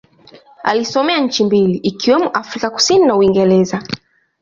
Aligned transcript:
Alisomea 0.63 1.19
nchi 1.19 1.43
mbili 1.43 1.77
ikiwemo 1.77 2.29
Afrika 2.29 2.69
Kusini 2.69 3.05
na 3.05 3.15
Uingereza. 3.15 3.83